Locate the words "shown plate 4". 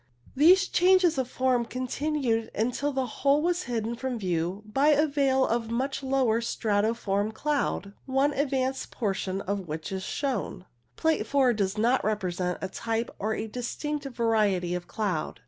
10.01-11.53